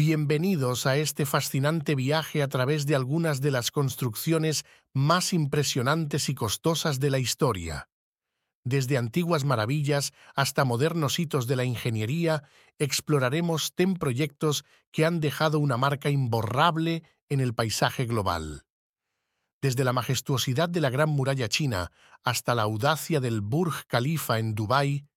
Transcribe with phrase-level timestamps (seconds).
[0.00, 6.36] Bienvenidos a este fascinante viaje a través de algunas de las construcciones más impresionantes y
[6.36, 7.88] costosas de la historia.
[8.62, 12.44] Desde antiguas maravillas hasta modernos hitos de la ingeniería,
[12.78, 18.66] exploraremos TEN proyectos que han dejado una marca imborrable en el paisaje global.
[19.60, 21.90] Desde la majestuosidad de la Gran Muralla China
[22.22, 25.07] hasta la audacia del Burj Khalifa en Dubái,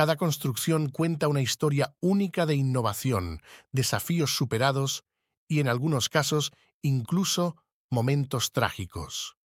[0.00, 5.04] cada construcción cuenta una historia única de innovación, desafíos superados
[5.46, 7.56] y, en algunos casos, incluso
[7.90, 9.36] momentos trágicos.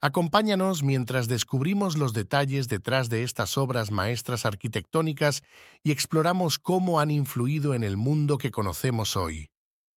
[0.00, 5.44] Acompáñanos mientras descubrimos los detalles detrás de estas obras maestras arquitectónicas
[5.84, 9.52] y exploramos cómo han influido en el mundo que conocemos hoy.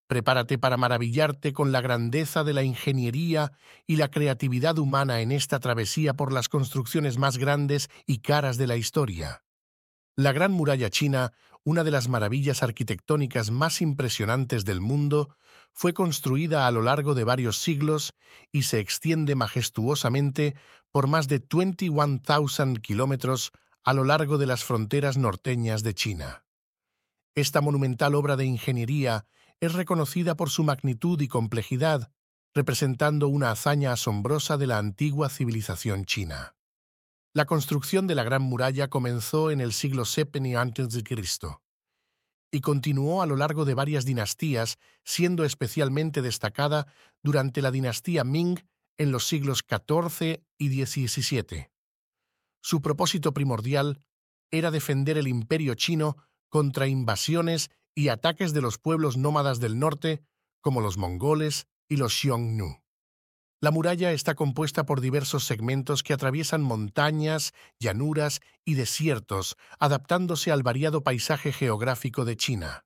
[0.06, 3.50] Prepárate para maravillarte con la grandeza de la ingeniería
[3.84, 8.68] y la creatividad humana en esta travesía por las construcciones más grandes y caras de
[8.68, 9.43] la historia.
[10.16, 11.32] La Gran Muralla China,
[11.64, 15.34] una de las maravillas arquitectónicas más impresionantes del mundo,
[15.72, 18.14] fue construida a lo largo de varios siglos
[18.52, 20.54] y se extiende majestuosamente
[20.92, 23.50] por más de 21,000 kilómetros
[23.82, 26.44] a lo largo de las fronteras norteñas de China.
[27.34, 29.26] Esta monumental obra de ingeniería
[29.58, 32.12] es reconocida por su magnitud y complejidad,
[32.54, 36.54] representando una hazaña asombrosa de la antigua civilización china.
[37.36, 41.02] La construcción de la Gran Muralla comenzó en el siglo VII a.C.
[42.52, 46.86] y continuó a lo largo de varias dinastías, siendo especialmente destacada
[47.24, 48.60] durante la dinastía Ming
[48.98, 51.70] en los siglos XIV y XVII.
[52.62, 54.00] Su propósito primordial
[54.52, 56.16] era defender el imperio chino
[56.48, 60.22] contra invasiones y ataques de los pueblos nómadas del norte,
[60.60, 62.83] como los mongoles y los Xiongnu.
[63.60, 70.62] La muralla está compuesta por diversos segmentos que atraviesan montañas, llanuras y desiertos, adaptándose al
[70.62, 72.84] variado paisaje geográfico de China.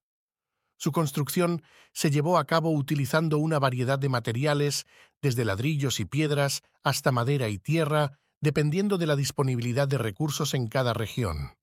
[0.76, 4.86] Su construcción se llevó a cabo utilizando una variedad de materiales,
[5.20, 10.68] desde ladrillos y piedras hasta madera y tierra, dependiendo de la disponibilidad de recursos en
[10.68, 11.56] cada región.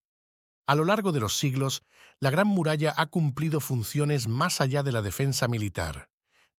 [0.68, 1.84] A lo largo de los siglos,
[2.20, 6.10] la Gran Muralla ha cumplido funciones más allá de la defensa militar.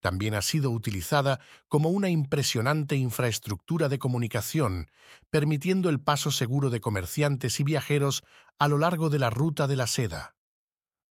[0.01, 4.91] También ha sido utilizada como una impresionante infraestructura de comunicación,
[5.31, 8.23] permitiendo el paso seguro de comerciantes y viajeros
[8.59, 10.37] a lo largo de la ruta de la seda.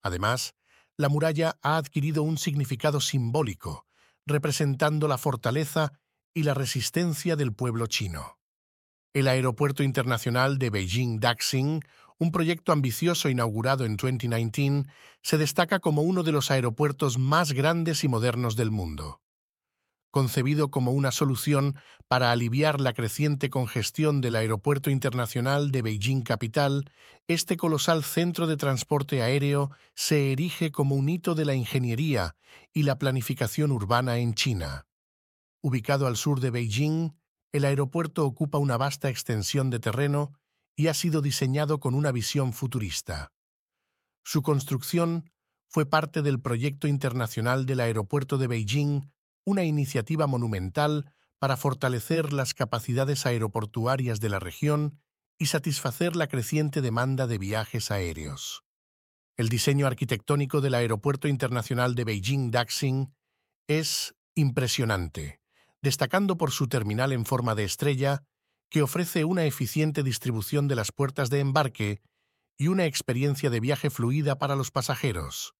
[0.02, 0.56] Además,
[0.98, 3.86] la muralla ha adquirido un significado simbólico,
[4.26, 6.00] representando la fortaleza
[6.34, 8.40] y la resistencia del pueblo chino.
[9.16, 11.82] El Aeropuerto Internacional de Beijing-Daxing
[12.18, 14.86] un proyecto ambicioso inaugurado en 2019,
[15.22, 19.22] se destaca como uno de los aeropuertos más grandes y modernos del mundo.
[20.12, 21.76] Concebido como una solución
[22.08, 26.90] para aliviar la creciente congestión del Aeropuerto Internacional de Beijing Capital,
[27.28, 32.38] este colosal centro de transporte aéreo se erige como un hito de la ingeniería
[32.74, 34.86] y la planificación urbana en China.
[35.62, 37.12] Ubicado al sur de Beijing,
[37.56, 40.34] el aeropuerto ocupa una vasta extensión de terreno
[40.76, 43.32] y ha sido diseñado con una visión futurista.
[44.26, 45.32] Su construcción
[45.70, 49.10] fue parte del proyecto internacional del aeropuerto de Beijing,
[49.46, 55.00] una iniciativa monumental para fortalecer las capacidades aeroportuarias de la región
[55.38, 58.64] y satisfacer la creciente demanda de viajes aéreos.
[59.38, 63.14] El diseño arquitectónico del Aeropuerto Internacional de Beijing-Daxing
[63.68, 65.42] es impresionante,
[65.86, 68.24] destacando por su terminal en forma de estrella
[68.72, 72.02] que ofrece una eficiente distribución de las puertas de embarque
[72.58, 75.54] y una experiencia de viaje fluida para los pasajeros.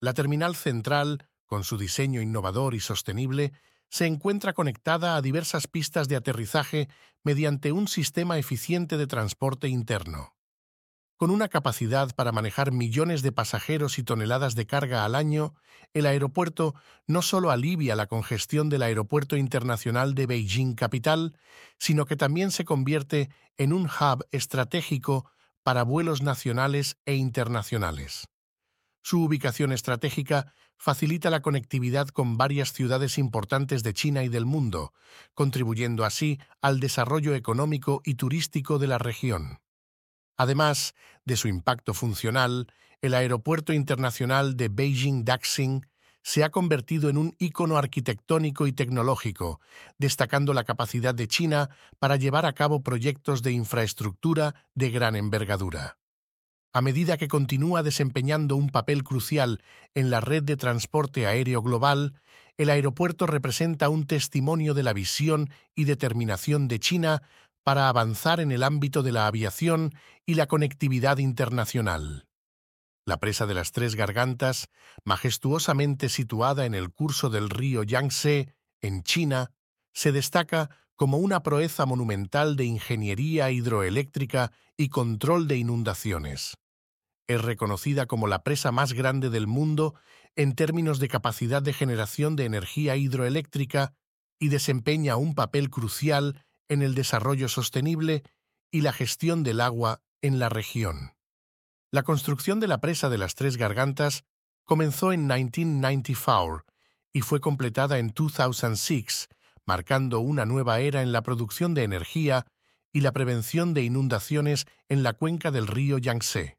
[0.00, 3.52] La terminal central, con su diseño innovador y sostenible,
[3.90, 6.88] se encuentra conectada a diversas pistas de aterrizaje
[7.24, 10.36] mediante un sistema eficiente de transporte interno.
[11.22, 15.54] Con una capacidad para manejar millones de pasajeros y toneladas de carga al año,
[15.94, 16.74] el aeropuerto
[17.06, 21.38] no solo alivia la congestión del Aeropuerto Internacional de Beijing Capital,
[21.78, 25.30] sino que también se convierte en un hub estratégico
[25.62, 28.26] para vuelos nacionales e internacionales.
[29.00, 34.92] Su ubicación estratégica facilita la conectividad con varias ciudades importantes de China y del mundo,
[35.34, 39.60] contribuyendo así al desarrollo económico y turístico de la región.
[40.36, 40.94] Además
[41.24, 42.66] de su impacto funcional,
[43.00, 45.86] el Aeropuerto Internacional de Beijing-Daxing
[46.22, 49.60] se ha convertido en un ícono arquitectónico y tecnológico,
[49.98, 55.98] destacando la capacidad de China para llevar a cabo proyectos de infraestructura de gran envergadura.
[56.72, 59.62] A medida que continúa desempeñando un papel crucial
[59.94, 62.14] en la red de transporte aéreo global,
[62.56, 67.22] el aeropuerto representa un testimonio de la visión y determinación de China
[67.64, 69.94] para avanzar en el ámbito de la aviación
[70.26, 72.26] y la conectividad internacional.
[73.04, 74.68] La presa de las Tres Gargantas,
[75.04, 79.50] majestuosamente situada en el curso del río Yangtze, en China,
[79.92, 86.56] se destaca como una proeza monumental de ingeniería hidroeléctrica y control de inundaciones.
[87.26, 89.94] Es reconocida como la presa más grande del mundo
[90.36, 93.94] en términos de capacidad de generación de energía hidroeléctrica
[94.38, 98.22] y desempeña un papel crucial en el desarrollo sostenible
[98.70, 101.14] y la gestión del agua en la región.
[101.90, 104.24] La construcción de la presa de las Tres Gargantas
[104.64, 106.64] comenzó en 1994
[107.12, 109.28] y fue completada en 2006,
[109.66, 112.46] marcando una nueva era en la producción de energía
[112.92, 116.56] y la prevención de inundaciones en la cuenca del río Yangtze.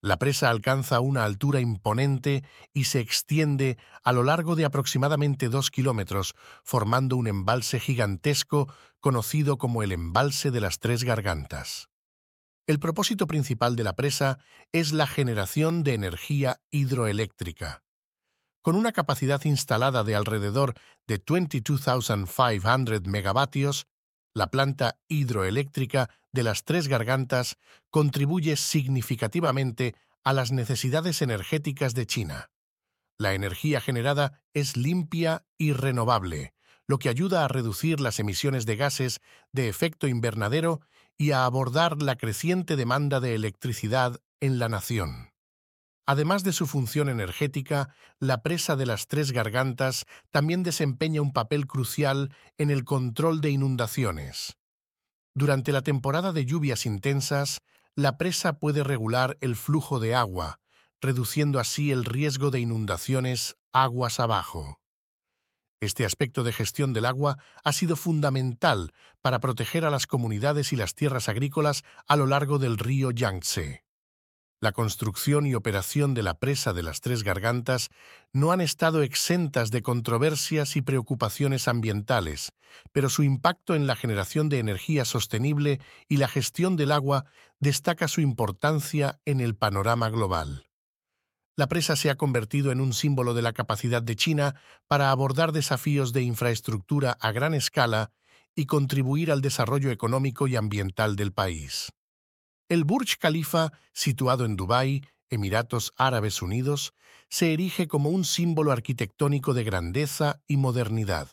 [0.00, 5.72] La presa alcanza una altura imponente y se extiende a lo largo de aproximadamente dos
[5.72, 11.88] kilómetros, formando un embalse gigantesco conocido como el Embalse de las Tres Gargantas.
[12.66, 14.38] El propósito principal de la presa
[14.72, 17.82] es la generación de energía hidroeléctrica.
[18.62, 20.74] Con una capacidad instalada de alrededor
[21.06, 23.86] de 22.500 megavatios,
[24.38, 27.58] la planta hidroeléctrica de las Tres Gargantas
[27.90, 29.94] contribuye significativamente
[30.24, 32.50] a las necesidades energéticas de China.
[33.18, 36.54] La energía generada es limpia y renovable,
[36.86, 39.20] lo que ayuda a reducir las emisiones de gases
[39.52, 40.80] de efecto invernadero
[41.16, 45.30] y a abordar la creciente demanda de electricidad en la nación.
[46.08, 51.66] Además de su función energética, la presa de las Tres Gargantas también desempeña un papel
[51.66, 54.56] crucial en el control de inundaciones.
[55.34, 57.60] Durante la temporada de lluvias intensas,
[57.94, 60.60] la presa puede regular el flujo de agua,
[61.02, 64.80] reduciendo así el riesgo de inundaciones aguas abajo.
[65.78, 70.76] Este aspecto de gestión del agua ha sido fundamental para proteger a las comunidades y
[70.76, 73.84] las tierras agrícolas a lo largo del río Yangtze.
[74.60, 77.90] La construcción y operación de la presa de las Tres Gargantas
[78.32, 82.52] no han estado exentas de controversias y preocupaciones ambientales,
[82.92, 87.26] pero su impacto en la generación de energía sostenible y la gestión del agua
[87.60, 90.68] destaca su importancia en el panorama global
[91.58, 94.54] la presa se ha convertido en un símbolo de la capacidad de China
[94.86, 98.12] para abordar desafíos de infraestructura a gran escala
[98.54, 101.90] y contribuir al desarrollo económico y ambiental del país.
[102.68, 106.92] El Burj Khalifa, situado en Dubái, Emiratos Árabes Unidos,
[107.30, 111.30] se erige como un símbolo arquitectónico de grandeza y modernidad.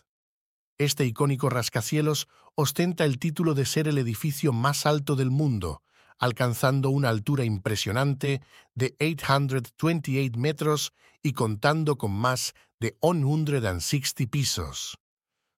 [0.77, 5.83] Este icónico rascacielos ostenta el título de ser el edificio más alto del mundo,
[6.19, 8.41] alcanzando una altura impresionante
[8.73, 14.97] de 828 metros y contando con más de 160 pisos.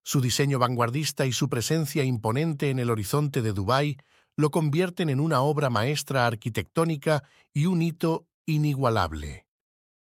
[0.02, 3.98] Su diseño vanguardista y su presencia imponente en el horizonte de Dubái
[4.38, 7.24] lo convierten en una obra maestra arquitectónica
[7.54, 9.48] y un hito inigualable.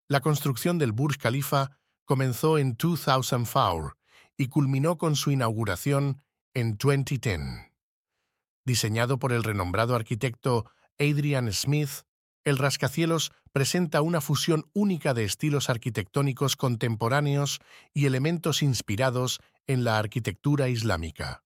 [0.07, 3.97] La construcción del Burj Khalifa comenzó en 2004
[4.37, 6.21] y culminó con su inauguración
[6.53, 7.39] en 2010.
[8.65, 10.65] Diseñado por el renombrado arquitecto
[10.97, 12.05] Adrian Smith,
[12.45, 17.59] el rascacielos presenta una fusión única de estilos arquitectónicos contemporáneos
[17.93, 21.43] y elementos inspirados en la arquitectura islámica.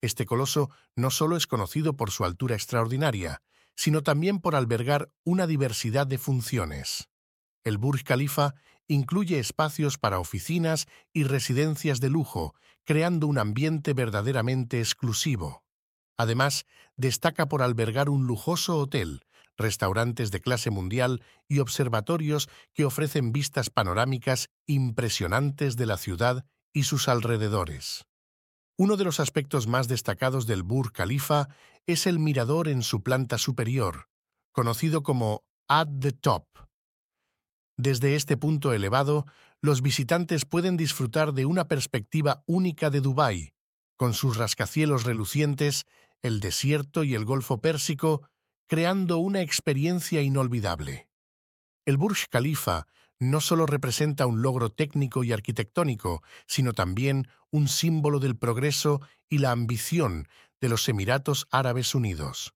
[0.00, 3.42] Este coloso no solo es conocido por su altura extraordinaria,
[3.76, 7.08] sino también por albergar una diversidad de funciones.
[7.64, 8.54] El Burj Khalifa
[8.88, 15.62] incluye espacios para oficinas y residencias de lujo, creando un ambiente verdaderamente exclusivo.
[16.16, 19.22] Además, destaca por albergar un lujoso hotel,
[19.56, 26.82] restaurantes de clase mundial y observatorios que ofrecen vistas panorámicas impresionantes de la ciudad y
[26.84, 28.06] sus alrededores.
[28.80, 31.48] Uno de los aspectos más destacados del Burj Khalifa
[31.86, 34.08] es el mirador en su planta superior,
[34.52, 36.46] conocido como At the Top.
[37.76, 39.26] Desde este punto elevado,
[39.60, 43.52] los visitantes pueden disfrutar de una perspectiva única de Dubái,
[43.98, 45.84] con sus rascacielos relucientes
[46.22, 48.30] el desierto y el Golfo Pérsico,
[48.66, 51.06] creando una experiencia inolvidable.
[51.84, 52.86] El Burj Khalifa
[53.20, 59.38] no solo representa un logro técnico y arquitectónico, sino también un símbolo del progreso y
[59.38, 60.26] la ambición
[60.60, 62.54] de los Emiratos Árabes Unidos.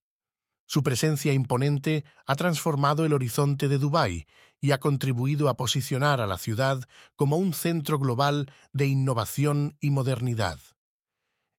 [0.66, 4.26] Su presencia imponente ha transformado el horizonte de Dubái
[4.60, 6.82] y ha contribuido a posicionar a la ciudad
[7.16, 10.58] como un centro global de innovación y modernidad.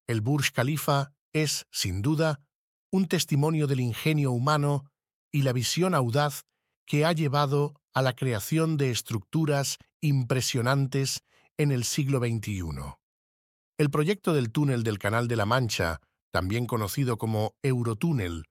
[0.08, 2.42] El Burj Khalifa es, sin duda,
[2.92, 4.92] un testimonio del ingenio humano
[5.32, 6.46] y la visión audaz
[6.88, 11.24] que ha llevado a la creación de estructuras impresionantes
[11.58, 12.66] en el siglo XXI.
[13.78, 18.44] El proyecto del túnel del Canal de la Mancha, también conocido como Eurotúnel,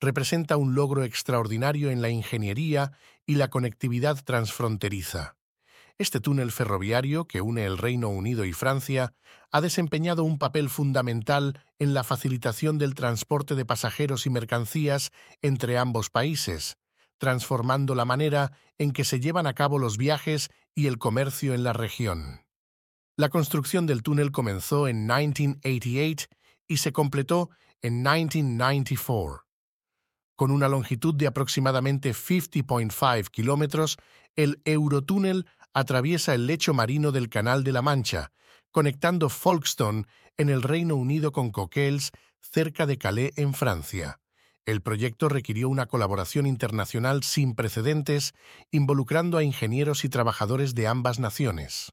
[0.00, 2.92] representa un logro extraordinario en la ingeniería
[3.26, 5.36] y la conectividad transfronteriza.
[5.98, 9.14] Este túnel ferroviario que une el Reino Unido y Francia
[9.50, 15.10] ha desempeñado un papel fundamental en la facilitación del transporte de pasajeros y mercancías
[15.42, 16.76] entre ambos países,
[17.22, 21.62] transformando la manera en que se llevan a cabo los viajes y el comercio en
[21.62, 22.40] la región.
[23.16, 26.26] La construcción del túnel comenzó en 1988
[26.66, 27.50] y se completó
[27.80, 29.46] en 1994.
[30.34, 33.98] Con una longitud de aproximadamente 50.5 kilómetros,
[34.34, 38.32] el Eurotúnel atraviesa el lecho marino del Canal de la Mancha,
[38.72, 42.10] conectando Folkestone en el Reino Unido con Coquelles,
[42.40, 44.18] cerca de Calais, en Francia.
[44.64, 48.32] El proyecto requirió una colaboración internacional sin precedentes,
[48.70, 51.92] involucrando a ingenieros y trabajadores de ambas naciones.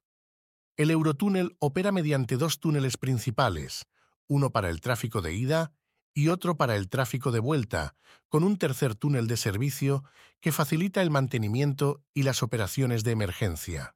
[0.78, 3.88] El Eurotúnel opera mediante dos túneles principales,
[4.28, 5.74] uno para el tráfico de ida
[6.14, 7.96] y otro para el tráfico de vuelta,
[8.30, 10.04] con un tercer túnel de servicio
[10.40, 13.96] que facilita el mantenimiento y las operaciones de emergencia.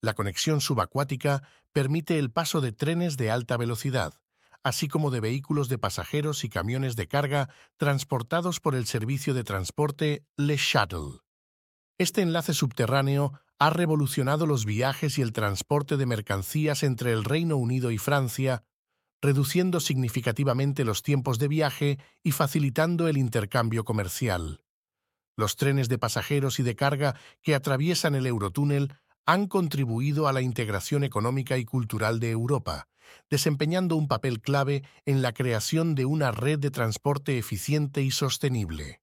[0.00, 1.42] La conexión subacuática
[1.72, 4.20] permite el paso de trenes de alta velocidad,
[4.62, 9.44] así como de vehículos de pasajeros y camiones de carga transportados por el servicio de
[9.44, 11.20] transporte Le Shuttle.
[11.98, 17.56] Este enlace subterráneo ha revolucionado los viajes y el transporte de mercancías entre el Reino
[17.56, 18.62] Unido y Francia,
[19.20, 24.62] reduciendo significativamente los tiempos de viaje y facilitando el intercambio comercial.
[25.36, 28.94] Los trenes de pasajeros y de carga que atraviesan el Eurotúnel
[29.26, 32.88] han contribuido a la integración económica y cultural de Europa,
[33.30, 39.00] desempeñando un papel clave en la creación de una red de transporte eficiente y sostenible.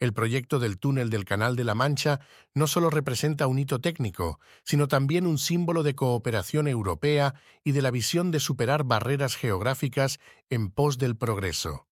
[0.00, 2.20] El proyecto del túnel del Canal de la Mancha
[2.54, 7.82] no solo representa un hito técnico, sino también un símbolo de cooperación europea y de
[7.82, 10.20] la visión de superar barreras geográficas
[10.50, 11.88] en pos del progreso.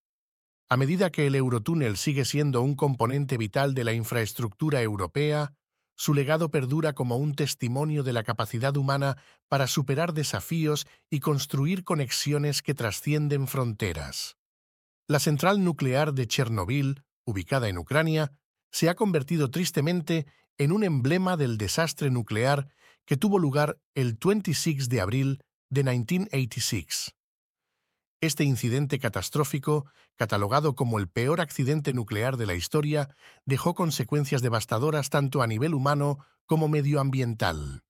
[0.68, 5.52] A medida que el Eurotúnel sigue siendo un componente vital de la infraestructura europea,
[5.96, 9.16] su legado perdura como un testimonio de la capacidad humana
[9.48, 14.36] para superar desafíos y construir conexiones que trascienden fronteras.
[15.08, 18.32] La central nuclear de Chernobyl ubicada en Ucrania,
[18.70, 20.26] se ha convertido tristemente
[20.58, 22.68] en un emblema del desastre nuclear
[23.04, 27.15] que tuvo lugar el 26 de abril de 1986.
[28.22, 35.10] Este incidente catastrófico, catalogado como el peor accidente nuclear de la historia, dejó consecuencias devastadoras
[35.10, 37.82] tanto a nivel humano como medioambiental.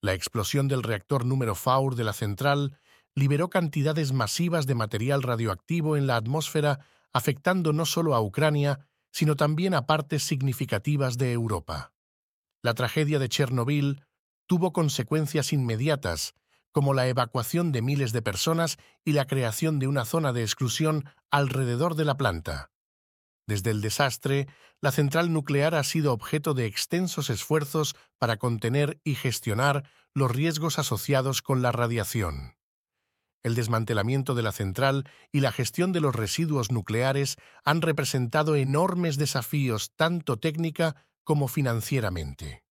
[0.00, 2.78] La explosión del reactor número FAUR de la central
[3.14, 9.36] liberó cantidades masivas de material radioactivo en la atmósfera afectando no solo a Ucrania, sino
[9.36, 11.92] también a partes significativas de Europa.
[12.62, 14.04] La tragedia de Chernobyl
[14.46, 16.34] tuvo consecuencias inmediatas,
[16.72, 21.04] como la evacuación de miles de personas y la creación de una zona de exclusión
[21.30, 22.70] alrededor de la planta.
[23.46, 24.46] Desde el desastre,
[24.80, 30.78] la central nuclear ha sido objeto de extensos esfuerzos para contener y gestionar los riesgos
[30.78, 32.54] asociados con la radiación
[33.42, 39.16] el desmantelamiento de la central y la gestión de los residuos nucleares han representado enormes
[39.16, 42.64] desafíos tanto técnica como financieramente.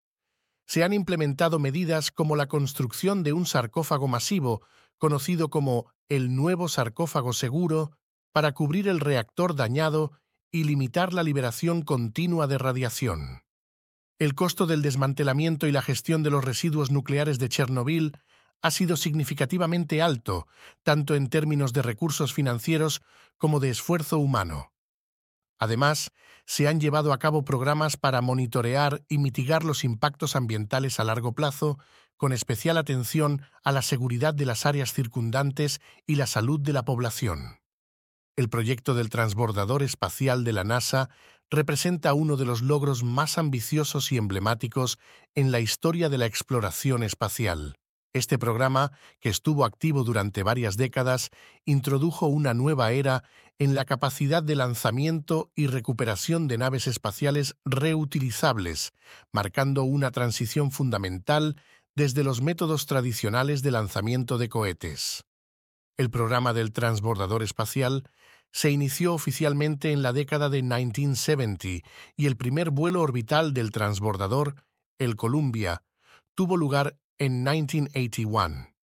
[0.69, 4.61] Se han implementado medidas como la construcción de un sarcófago masivo,
[4.99, 7.97] conocido como el nuevo sarcófago seguro,
[8.33, 10.11] para cubrir el reactor dañado
[10.51, 13.41] y limitar la liberación continua de radiación.
[14.19, 18.15] El costo del desmantelamiento y la gestión de los residuos nucleares de Chernobyl
[18.61, 20.45] ha sido significativamente alto,
[20.83, 23.01] tanto en términos de recursos financieros
[23.39, 24.71] como de esfuerzo humano.
[25.59, 26.11] Además,
[26.45, 31.33] se han llevado a cabo programas para monitorear y mitigar los impactos ambientales a largo
[31.33, 31.77] plazo,
[32.17, 36.85] con especial atención a la seguridad de las áreas circundantes y la salud de la
[36.85, 37.59] población.
[38.35, 41.09] El proyecto del transbordador espacial de la NASA
[41.49, 44.97] representa uno de los logros más ambiciosos y emblemáticos
[45.35, 47.78] en la historia de la exploración espacial.
[48.11, 51.29] Este programa, que estuvo activo durante varias décadas,
[51.65, 53.23] introdujo una nueva era
[53.59, 58.93] en la capacidad de lanzamiento y recuperación de naves espaciales reutilizables,
[59.31, 61.61] marcando una transición fundamental
[61.95, 65.25] desde los métodos tradicionales de lanzamiento de cohetes.
[65.97, 68.09] El programa del transbordador espacial
[68.51, 74.55] se inició oficialmente en la década de 1970 y el primer vuelo orbital del transbordador,
[74.97, 75.83] el Columbia,
[76.33, 78.73] tuvo lugar en 1981.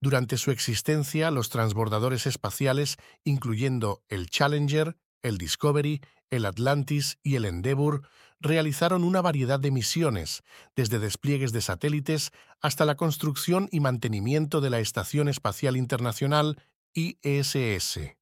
[0.00, 7.44] Durante su existencia, los transbordadores espaciales, incluyendo el Challenger, el Discovery, el Atlantis y el
[7.44, 8.08] Endeavour,
[8.40, 10.42] realizaron una variedad de misiones,
[10.74, 16.60] desde despliegues de satélites hasta la construcción y mantenimiento de la Estación Espacial Internacional
[16.94, 18.16] ISS.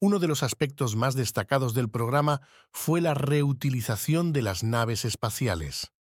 [0.00, 2.40] Uno de los aspectos más destacados del programa
[2.72, 5.92] fue la reutilización de las naves espaciales.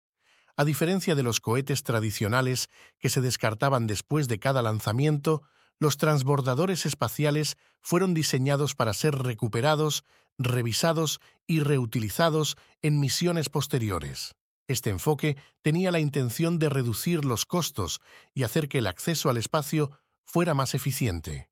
[0.58, 5.42] A diferencia de los cohetes tradicionales que se descartaban después de cada lanzamiento,
[5.78, 10.02] los transbordadores espaciales fueron diseñados para ser recuperados,
[10.36, 14.34] revisados y reutilizados en misiones posteriores.
[14.66, 18.00] Este enfoque tenía la intención de reducir los costos
[18.34, 19.92] y hacer que el acceso al espacio
[20.24, 21.48] fuera más eficiente.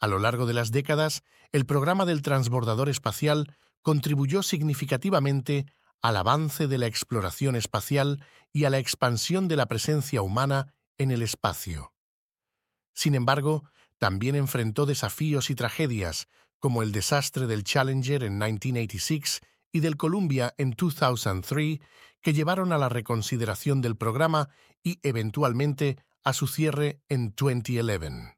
[0.00, 1.22] A lo largo de las décadas,
[1.52, 5.66] el programa del transbordador espacial contribuyó significativamente
[6.02, 11.10] al avance de la exploración espacial y a la expansión de la presencia humana en
[11.10, 11.94] el espacio.
[12.92, 13.64] Sin embargo,
[13.98, 16.28] también enfrentó desafíos y tragedias,
[16.58, 19.40] como el desastre del Challenger en 1986
[19.72, 21.80] y del Columbia en 2003,
[22.20, 24.50] que llevaron a la reconsideración del programa
[24.82, 28.36] y, eventualmente, a su cierre en 2011.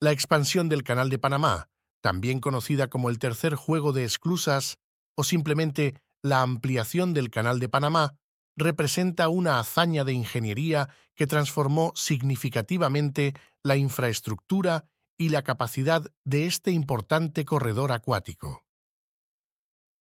[0.00, 1.68] La expansión del Canal de Panamá,
[2.00, 4.78] también conocida como el tercer juego de esclusas
[5.14, 8.16] o simplemente la ampliación del Canal de Panamá
[8.56, 16.72] representa una hazaña de ingeniería que transformó significativamente la infraestructura y la capacidad de este
[16.72, 18.64] importante corredor acuático.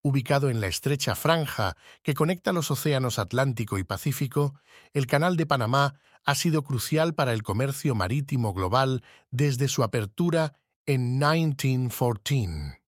[0.01, 4.55] Ubicado en la estrecha franja que conecta los océanos Atlántico y Pacífico,
[4.93, 10.53] el Canal de Panamá ha sido crucial para el comercio marítimo global desde su apertura
[10.85, 12.81] en 1914.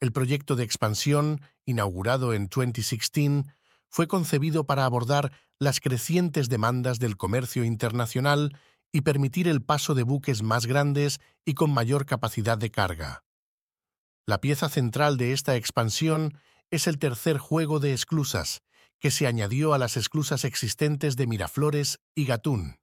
[0.00, 3.44] El proyecto de expansión, inaugurado en 2016,
[3.88, 8.58] fue concebido para abordar las crecientes demandas del comercio internacional
[8.90, 13.24] y permitir el paso de buques más grandes y con mayor capacidad de carga.
[14.26, 16.38] La pieza central de esta expansión
[16.70, 18.62] es el tercer juego de esclusas,
[18.98, 22.78] que se añadió a las esclusas existentes de Miraflores y Gatún.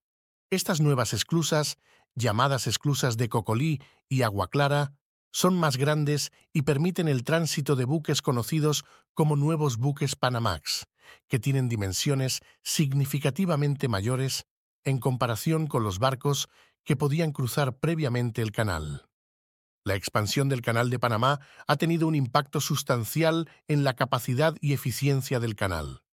[0.50, 1.78] Estas nuevas esclusas,
[2.14, 4.94] llamadas esclusas de Cocolí y Agua Clara,
[5.32, 8.84] son más grandes y permiten el tránsito de buques conocidos
[9.14, 10.88] como nuevos buques Panamax,
[11.28, 14.46] que tienen dimensiones significativamente mayores
[14.84, 16.50] en comparación con los barcos
[16.84, 19.10] que podían cruzar previamente el canal.
[19.86, 24.74] La expansión del Canal de Panamá ha tenido un impacto sustancial en la capacidad y
[24.74, 26.04] eficiencia del canal.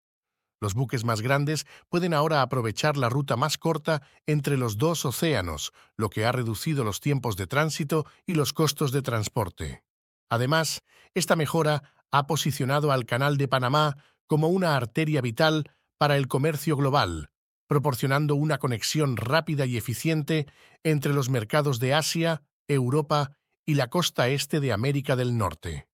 [0.66, 5.72] Los buques más grandes pueden ahora aprovechar la ruta más corta entre los dos océanos,
[5.96, 9.84] lo que ha reducido los tiempos de tránsito y los costos de transporte.
[10.28, 10.82] Además,
[11.14, 16.76] esta mejora ha posicionado al Canal de Panamá como una arteria vital para el comercio
[16.76, 17.30] global,
[17.68, 20.48] proporcionando una conexión rápida y eficiente
[20.82, 25.86] entre los mercados de Asia, Europa y la costa este de América del Norte.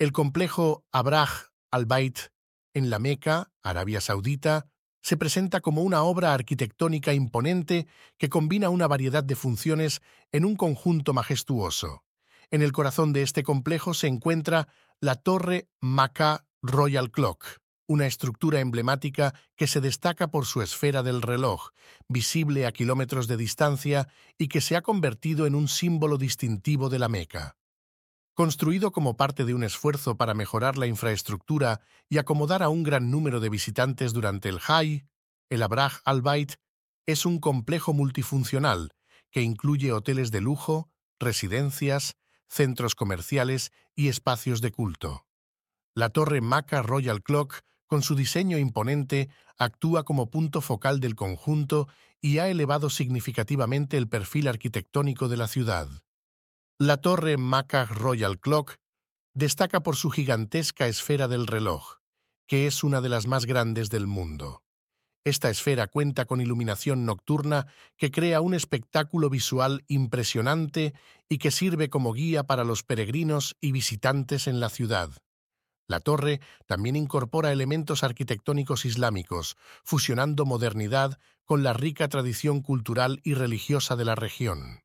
[0.00, 2.32] El complejo Abraj al-Bait
[2.74, 4.66] en la Meca, Arabia Saudita,
[5.02, 7.86] se presenta como una obra arquitectónica imponente
[8.18, 12.04] que combina una variedad de funciones en un conjunto majestuoso.
[12.50, 14.68] En el corazón de este complejo se encuentra
[15.00, 21.20] la Torre Makkah Royal Clock, una estructura emblemática que se destaca por su esfera del
[21.20, 21.70] reloj,
[22.08, 24.08] visible a kilómetros de distancia
[24.38, 27.56] y que se ha convertido en un símbolo distintivo de la Meca.
[28.34, 33.10] Construido como parte de un esfuerzo para mejorar la infraestructura y acomodar a un gran
[33.10, 35.04] número de visitantes durante el Hajj,
[35.50, 36.54] el Abraj al-Bait
[37.04, 38.92] es un complejo multifuncional
[39.30, 40.90] que incluye hoteles de lujo,
[41.20, 42.16] residencias,
[42.48, 45.26] centros comerciales y espacios de culto.
[45.94, 51.86] La torre Maca Royal Clock, con su diseño imponente, actúa como punto focal del conjunto
[52.22, 55.88] y ha elevado significativamente el perfil arquitectónico de la ciudad.
[56.84, 58.74] La torre Maca Royal Clock
[59.34, 61.98] destaca por su gigantesca esfera del reloj,
[62.48, 64.64] que es una de las más grandes del mundo.
[65.24, 70.92] Esta esfera cuenta con iluminación nocturna que crea un espectáculo visual impresionante
[71.28, 75.10] y que sirve como guía para los peregrinos y visitantes en la ciudad.
[75.86, 83.34] La torre también incorpora elementos arquitectónicos islámicos, fusionando modernidad con la rica tradición cultural y
[83.34, 84.82] religiosa de la región.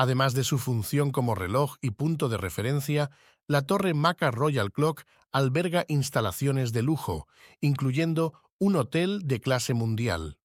[0.00, 3.10] Además de su función como reloj y punto de referencia,
[3.46, 7.28] la torre Maca Royal Clock alberga instalaciones de lujo,
[7.60, 10.38] incluyendo un hotel de clase mundial.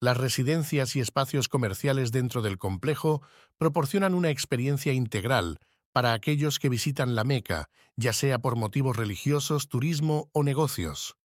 [0.00, 3.22] Las residencias y espacios comerciales dentro del complejo
[3.58, 5.58] proporcionan una experiencia integral
[5.90, 11.16] para aquellos que visitan la Meca, ya sea por motivos religiosos, turismo o negocios.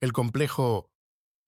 [0.00, 0.88] El complejo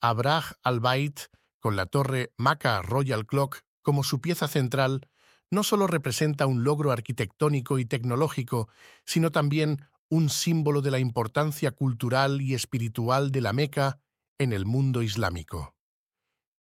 [0.03, 1.21] Abraj al-Bait,
[1.59, 5.09] con la torre Maca Royal Clock como su pieza central,
[5.51, 8.69] no solo representa un logro arquitectónico y tecnológico,
[9.05, 14.01] sino también un símbolo de la importancia cultural y espiritual de la Meca
[14.39, 15.75] en el mundo islámico.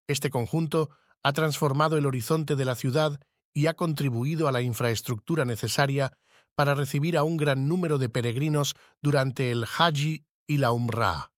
[0.06, 0.90] Este conjunto
[1.22, 3.20] ha transformado el horizonte de la ciudad
[3.54, 6.12] y ha contribuido a la infraestructura necesaria
[6.54, 11.32] para recibir a un gran número de peregrinos durante el Haji y la Umrah.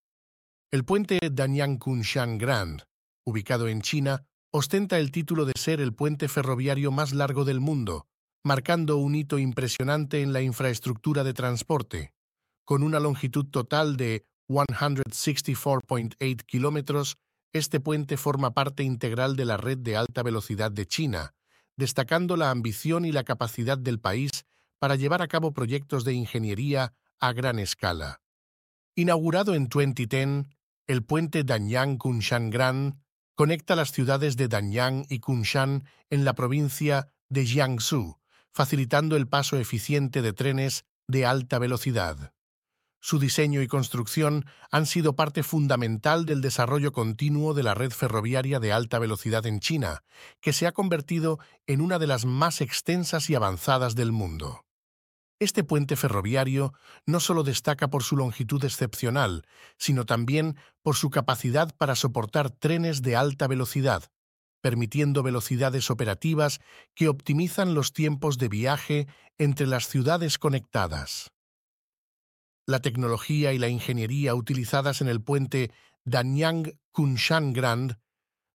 [0.70, 2.84] El puente Danyang Kunshan Grand,
[3.24, 8.08] ubicado en China, ostenta el título de ser el puente ferroviario más largo del mundo,
[8.42, 12.12] marcando un hito impresionante en la infraestructura de transporte.
[12.64, 17.16] Con una longitud total de 164.8 kilómetros,
[17.52, 21.34] este puente forma parte integral de la red de alta velocidad de China,
[21.76, 24.30] destacando la ambición y la capacidad del país
[24.78, 28.20] para llevar a cabo proyectos de ingeniería a gran escala.
[28.96, 30.46] Inaugurado en 2010,
[30.88, 33.00] el puente Danyang-Kunshan Gran
[33.40, 38.18] conecta las ciudades de Danyang y Kunshan en la provincia de Jiangsu,
[38.52, 42.34] facilitando el paso eficiente de trenes de alta velocidad.
[43.00, 48.60] Su diseño y construcción han sido parte fundamental del desarrollo continuo de la red ferroviaria
[48.60, 50.02] de alta velocidad en China,
[50.42, 54.66] que se ha convertido en una de las más extensas y avanzadas del mundo.
[55.40, 56.74] Este puente ferroviario
[57.06, 59.46] no solo destaca por su longitud excepcional,
[59.78, 64.04] sino también por su capacidad para soportar trenes de alta velocidad,
[64.60, 66.60] permitiendo velocidades operativas
[66.94, 69.06] que optimizan los tiempos de viaje
[69.38, 71.30] entre las ciudades conectadas.
[72.66, 75.72] La tecnología y la ingeniería utilizadas en el puente
[76.04, 77.98] Danyang-Kunshan Grand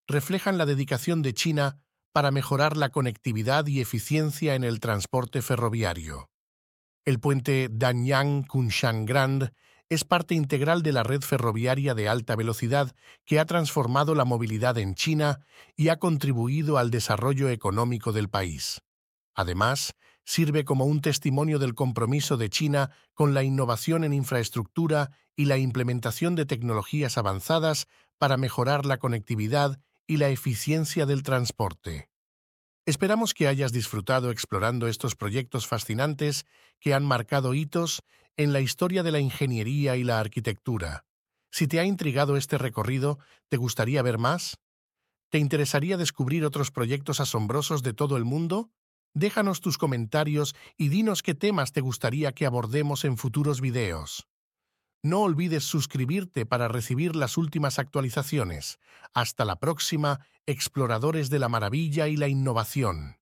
[0.08, 1.80] reflejan la dedicación de China
[2.14, 6.30] para mejorar la conectividad y eficiencia en el transporte ferroviario.
[7.06, 9.54] El puente Danyang-Kunshan Grand
[9.90, 14.80] es parte integral de la red ferroviaria de alta velocidad que ha transformado la movilidad
[14.80, 18.82] en China y ha contribuido al desarrollo económico del país.
[19.36, 25.46] Además, sirve como un testimonio del compromiso de China con la innovación en infraestructura y
[25.46, 27.86] la implementación de tecnologías avanzadas
[28.18, 32.10] para mejorar la conectividad y la eficiencia del transporte.
[32.86, 36.46] Esperamos que hayas disfrutado explorando estos proyectos fascinantes
[36.80, 38.04] que han marcado hitos
[38.38, 41.04] en la historia de la ingeniería y la arquitectura.
[41.52, 43.18] Si te ha intrigado este recorrido,
[43.50, 44.60] ¿te gustaría ver más?
[45.32, 48.70] ¿Te interesaría descubrir otros proyectos asombrosos de todo el mundo?
[49.16, 54.28] Déjanos tus comentarios y dinos qué temas te gustaría que abordemos en futuros videos.
[55.06, 58.80] No olvides suscribirte para recibir las últimas actualizaciones.
[59.14, 63.16] Hasta la próxima, exploradores de la maravilla y la innovación.